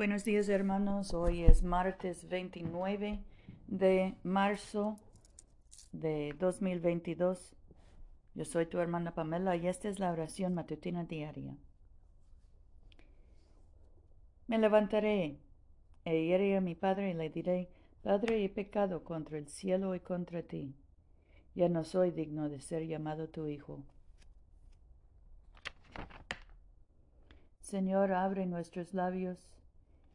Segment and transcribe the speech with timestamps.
[0.00, 3.22] Buenos días hermanos, hoy es martes 29
[3.66, 4.98] de marzo
[5.92, 7.54] de 2022.
[8.34, 11.54] Yo soy tu hermana Pamela y esta es la oración matutina diaria.
[14.46, 15.36] Me levantaré
[16.06, 17.68] e iré a mi padre y le diré,
[18.02, 20.74] Padre, he pecado contra el cielo y contra ti.
[21.54, 23.84] Ya no soy digno de ser llamado tu hijo.
[27.60, 29.50] Señor, abre nuestros labios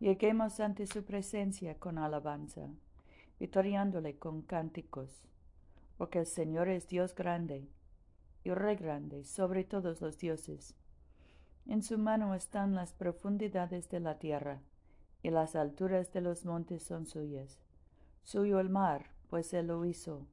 [0.00, 2.68] Lleguemos ante su presencia con alabanza,
[3.40, 5.24] vitoriándole con cánticos,
[5.96, 7.68] porque el Señor es Dios grande
[8.44, 10.76] y Rey grande sobre todos los dioses.
[11.66, 14.62] En su mano están las profundidades de la tierra,
[15.24, 17.58] y las alturas de los montes son suyas.
[18.22, 20.28] Suyo el mar, pues él lo hizo,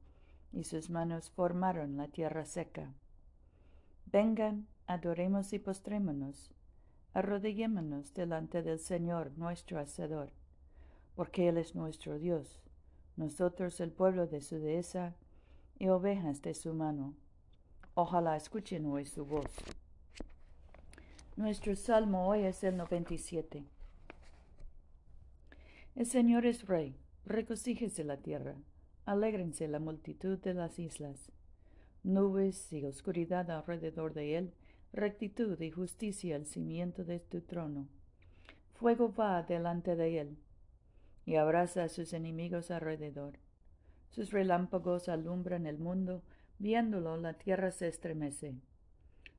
[0.52, 2.94] y sus manos formaron la tierra seca.
[4.06, 6.55] Vengan, adoremos y postrémonos
[7.16, 10.28] arrodillémonos delante del Señor nuestro Hacedor,
[11.14, 12.60] porque Él es nuestro Dios,
[13.16, 15.14] nosotros el pueblo de su dehesa
[15.78, 17.14] y ovejas de su mano.
[17.94, 19.50] Ojalá escuchen hoy su voz.
[21.36, 23.64] Nuestro salmo hoy es el 97.
[25.94, 28.56] El Señor es Rey, regocíjese la tierra,
[29.06, 31.32] alégrense la multitud de las islas.
[32.02, 34.52] Nubes y oscuridad alrededor de él,
[34.92, 37.88] rectitud y justicia el cimiento de tu trono.
[38.74, 40.36] Fuego va delante de él
[41.24, 43.38] y abraza a sus enemigos alrededor.
[44.10, 46.22] Sus relámpagos alumbran el mundo,
[46.58, 48.54] viéndolo la tierra se estremece.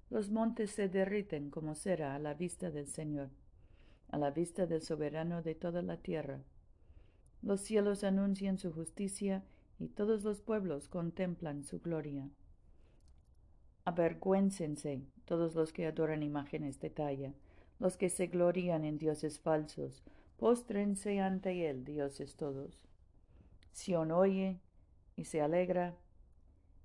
[0.10, 3.30] Los montes se derriten como cera a la vista del Señor,
[4.10, 6.42] a la vista del soberano de toda la tierra.
[7.42, 9.44] Los cielos anuncian su justicia
[9.80, 12.30] y todos los pueblos contemplan su gloria.
[13.86, 17.34] Avergüéncense todos los que adoran imágenes de talla,
[17.78, 20.02] los que se glorían en dioses falsos,
[20.38, 22.88] póstrense ante él, dioses todos.
[23.72, 24.60] Sión oye
[25.16, 25.94] y se alegra,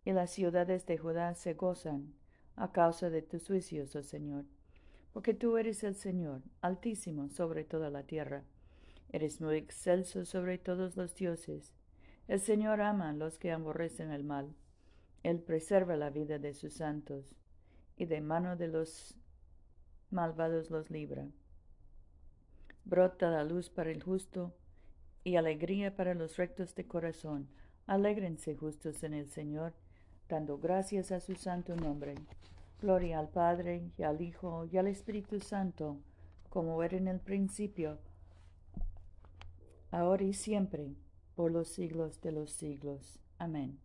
[0.04, 2.12] y las ciudades de Judá se gozan
[2.56, 4.44] a causa de tus juicios, oh Señor,
[5.14, 8.44] porque tú eres el Señor, altísimo sobre toda la tierra.
[9.10, 11.72] Eres muy excelso sobre todos los dioses.
[12.28, 14.54] El Señor ama a los que aborrecen el mal
[15.22, 17.36] él preserva la vida de sus santos,
[17.96, 19.14] y de mano de los
[20.10, 21.26] malvados los libra.
[22.84, 24.52] Brota la luz para el justo,
[25.24, 27.48] y alegría para los rectos de corazón.
[27.86, 29.72] Alégrense justos en el Señor,
[30.28, 32.14] dando gracias a su santo nombre.
[32.80, 35.98] Gloria al Padre, y al Hijo, y al Espíritu Santo,
[36.48, 37.98] como era en el principio,
[39.90, 40.94] ahora y siempre,
[41.36, 43.20] por los siglos de los siglos.
[43.38, 43.78] Amén.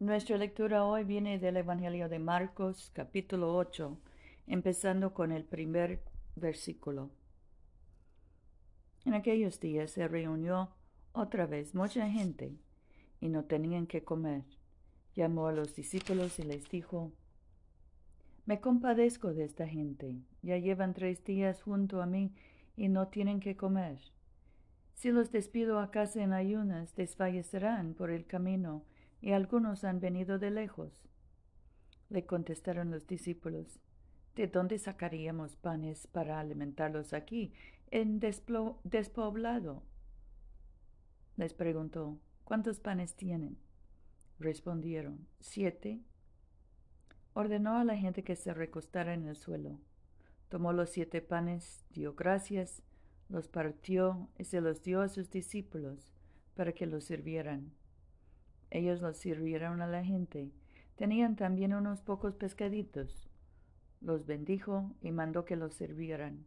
[0.00, 3.98] Nuestra lectura hoy viene del Evangelio de Marcos, capítulo 8,
[4.46, 6.04] empezando con el primer
[6.36, 7.10] versículo.
[9.04, 10.70] En aquellos días se reunió
[11.10, 12.56] otra vez mucha gente
[13.20, 14.44] y no tenían que comer.
[15.16, 17.10] Llamó a los discípulos y les dijo,
[18.46, 22.32] Me compadezco de esta gente, ya llevan tres días junto a mí
[22.76, 23.98] y no tienen que comer.
[24.94, 28.84] Si los despido a casa en ayunas, desfallecerán por el camino
[29.20, 31.08] y algunos han venido de lejos.
[32.08, 33.80] Le contestaron los discípulos,
[34.34, 37.52] ¿de dónde sacaríamos panes para alimentarlos aquí,
[37.90, 39.82] en despoblado?
[41.36, 43.58] Les preguntó, ¿cuántos panes tienen?
[44.38, 46.00] Respondieron, siete.
[47.34, 49.80] Ordenó a la gente que se recostara en el suelo.
[50.48, 52.82] Tomó los siete panes, dio gracias,
[53.28, 56.12] los partió y se los dio a sus discípulos
[56.54, 57.72] para que los sirvieran.
[58.70, 60.50] Ellos los sirvieron a la gente.
[60.96, 63.28] Tenían también unos pocos pescaditos.
[64.00, 66.44] Los bendijo y mandó que los sirvieran.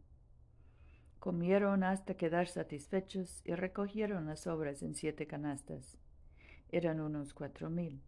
[1.18, 5.98] Comieron hasta quedar satisfechos y recogieron las sobras en siete canastas.
[6.70, 8.02] Eran unos cuatro mil.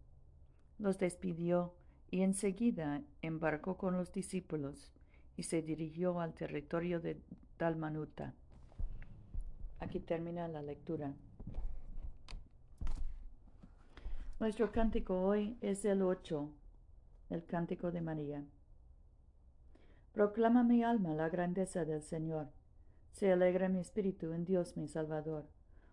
[0.78, 1.74] Los despidió
[2.10, 4.92] y enseguida embarcó con los discípulos
[5.36, 7.20] y se dirigió al territorio de
[7.58, 8.34] Dalmanuta.
[9.78, 11.14] Aquí termina la lectura.
[14.44, 16.50] Nuestro cántico hoy es el 8,
[17.30, 18.44] el cántico de María.
[20.12, 22.48] Proclama mi alma la grandeza del Señor.
[23.12, 25.48] Se alegra mi espíritu en Dios mi Salvador,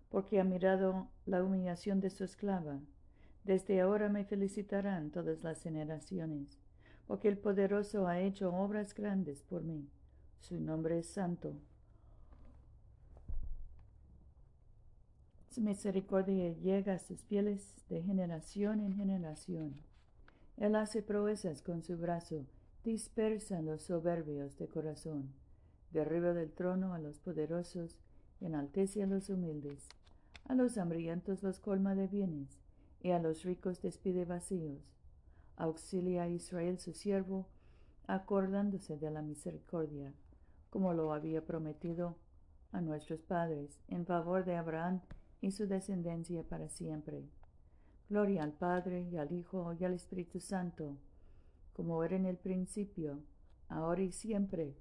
[0.09, 2.81] porque ha mirado la humillación de su esclava.
[3.45, 6.59] Desde ahora me felicitarán todas las generaciones,
[7.07, 9.88] porque el poderoso ha hecho obras grandes por mí.
[10.42, 11.56] Su nombre es santo.
[15.51, 19.75] Su misericordia llega a sus fieles de generación en generación.
[20.56, 22.45] Él hace proezas con su brazo,
[22.86, 25.33] dispersa los soberbios de corazón,
[25.92, 27.98] derriba del trono a los poderosos,
[28.39, 29.89] enaltece a los humildes,
[30.45, 32.57] a los hambrientos los colma de bienes,
[33.01, 34.95] y a los ricos despide vacíos.
[35.57, 37.45] Auxilia a Israel su siervo,
[38.07, 40.13] acordándose de la misericordia,
[40.69, 42.15] como lo había prometido
[42.71, 45.01] a nuestros padres, en favor de Abraham
[45.41, 47.27] y su descendencia para siempre.
[48.09, 50.97] Gloria al Padre y al Hijo y al Espíritu Santo,
[51.73, 53.23] como era en el principio,
[53.67, 54.75] ahora y siempre,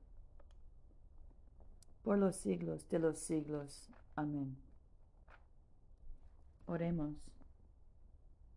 [2.03, 3.89] por los siglos de los siglos.
[4.17, 4.57] Amén.
[6.67, 7.17] Oremos.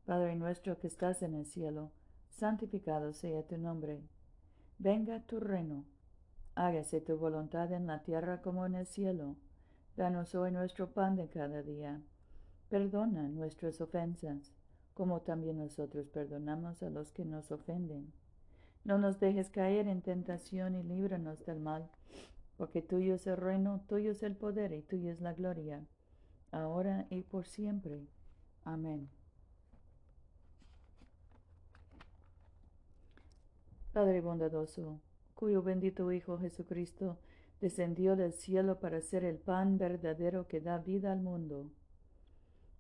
[0.06, 1.92] Padre nuestro que estás en el cielo,
[2.30, 4.02] santificado sea tu nombre.
[4.78, 5.86] Venga tu reino.
[6.56, 9.38] Hágase tu voluntad en la tierra como en el cielo.
[9.96, 12.02] Danos hoy nuestro pan de cada día.
[12.70, 14.52] Perdona nuestras ofensas,
[14.96, 18.12] como también nosotros perdonamos a los que nos ofenden.
[18.86, 21.92] No nos dejes caer en tentación y líbranos del mal,
[22.58, 25.86] porque tuyo es el reino, tuyo es el poder y tuya es la gloria,
[26.52, 28.08] ahora y por siempre.
[28.66, 29.08] Amén.
[33.94, 35.00] Padre bondadoso,
[35.36, 37.20] cuyo bendito Hijo Jesucristo
[37.64, 41.72] descendió del cielo para ser el pan verdadero que da vida al mundo.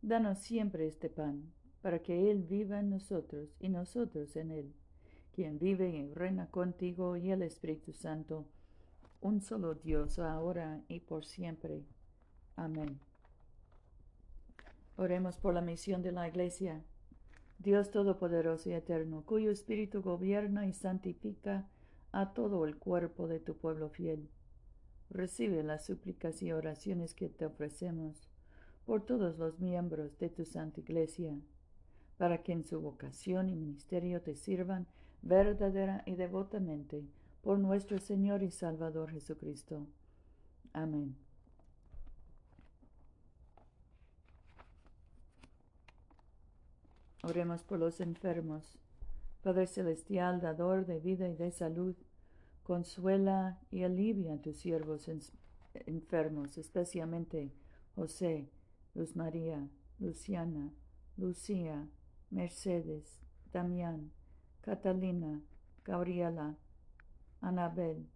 [0.01, 4.73] Danos siempre este pan, para que Él viva en nosotros y nosotros en Él,
[5.31, 8.45] quien vive y reina contigo y el Espíritu Santo,
[9.21, 11.85] un solo Dios, ahora y por siempre.
[12.57, 12.99] Amén.
[14.97, 16.83] Oremos por la misión de la Iglesia.
[17.57, 21.69] Dios Todopoderoso y Eterno, cuyo Espíritu gobierna y santifica
[22.11, 24.27] a todo el cuerpo de tu pueblo fiel
[25.13, 28.27] Recibe las súplicas y oraciones que te ofrecemos
[28.83, 31.39] por todos los miembros de tu Santa Iglesia,
[32.17, 34.87] para que en su vocación y ministerio te sirvan
[35.21, 37.05] verdadera y devotamente
[37.43, 39.85] por nuestro Señor y Salvador Jesucristo.
[40.73, 41.15] Amén.
[47.21, 48.79] Oremos por los enfermos.
[49.43, 51.95] Padre Celestial, dador de vida y de salud,
[52.63, 55.09] Consuela y alivia a tus siervos
[55.85, 57.51] enfermos, especialmente
[57.95, 58.49] José,
[58.95, 59.67] Luz María,
[59.99, 60.73] Luciana,
[61.17, 61.87] Lucía,
[62.31, 63.21] Mercedes,
[63.51, 64.11] Damián,
[64.61, 65.41] Catalina,
[65.83, 66.57] Gabriela,
[67.41, 68.07] Anabel,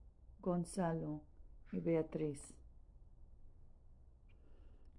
[0.41, 1.21] Gonzalo
[1.73, 2.53] y Beatriz.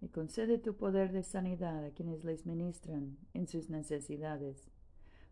[0.01, 4.71] Y concede tu poder de sanidad a quienes les ministran en sus necesidades,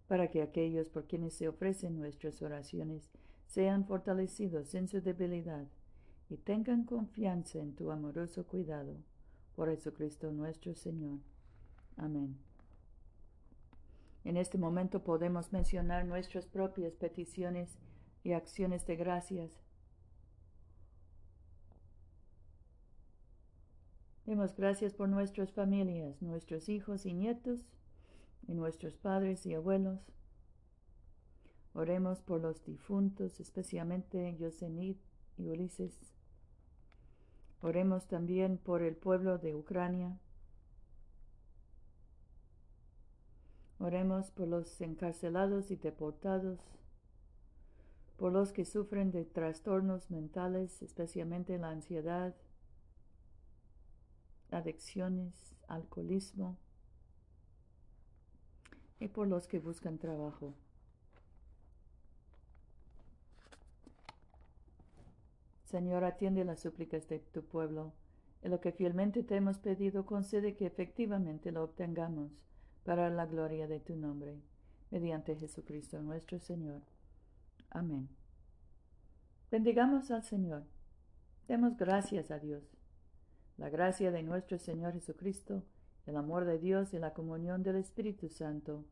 [0.08, 3.10] para que aquellos por quienes se ofrecen nuestras oraciones
[3.46, 5.66] sean fortalecidos en su debilidad
[6.28, 8.96] y tengan confianza en tu amoroso cuidado.
[9.54, 11.18] Por Jesucristo nuestro Señor.
[11.96, 12.36] Amén.
[14.24, 17.78] En este momento podemos mencionar nuestras propias peticiones
[18.24, 19.52] y acciones de gracias.
[24.26, 27.64] Demos gracias por nuestras familias, nuestros hijos y nietos,
[28.48, 30.00] y nuestros padres y abuelos,
[31.76, 35.04] Oremos por los difuntos, especialmente Yosemite
[35.36, 35.94] y Ulises.
[37.60, 40.18] Oremos también por el pueblo de Ucrania.
[43.78, 46.60] Oremos por los encarcelados y deportados,
[48.16, 52.34] por los que sufren de trastornos mentales, especialmente la ansiedad,
[54.50, 56.56] adicciones, alcoholismo,
[58.98, 60.54] y por los que buscan trabajo.
[65.76, 67.92] Señor, atiende las súplicas de tu pueblo.
[68.40, 72.32] En lo que fielmente te hemos pedido, concede que efectivamente lo obtengamos
[72.82, 74.40] para la gloria de tu nombre,
[74.90, 76.80] mediante Jesucristo nuestro Señor.
[77.68, 78.08] Amén.
[79.50, 80.64] Bendigamos al Señor.
[81.46, 82.64] Demos gracias a Dios.
[83.58, 85.62] La gracia de nuestro Señor Jesucristo,
[86.06, 88.86] el amor de Dios y la comunión del Espíritu Santo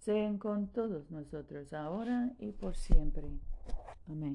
[0.00, 3.26] sean con todos nosotros ahora y por siempre.
[4.06, 4.34] Amén.